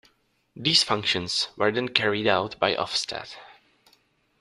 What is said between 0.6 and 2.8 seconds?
functions were then carried out by